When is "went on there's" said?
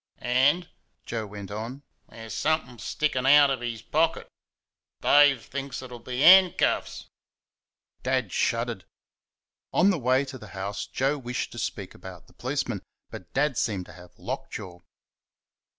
1.27-2.33